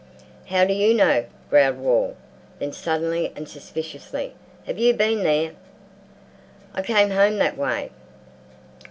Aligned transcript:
"How 0.47 0.65
do 0.65 0.73
you 0.73 0.95
know?" 0.95 1.25
growled 1.51 1.77
Wall. 1.77 2.17
Then 2.57 2.73
suddenly 2.73 3.31
and 3.35 3.47
suspiciously, 3.47 4.33
"Have 4.65 4.79
you 4.79 4.95
been 4.95 5.21
there?" 5.21 5.51
"I 6.73 6.81
came 6.81 7.11
home 7.11 7.37
that 7.37 7.55
way." 7.55 7.91